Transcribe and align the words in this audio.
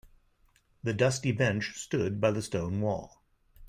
The 0.81 0.95
dusty 0.95 1.31
bench 1.31 1.73
stood 1.77 2.19
by 2.19 2.31
the 2.31 2.41
stone 2.41 2.81
wall. 2.81 3.21